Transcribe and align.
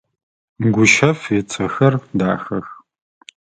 Гущэф 0.73 1.19
ыцэхэр 1.39 1.93
дахэх. 2.17 2.67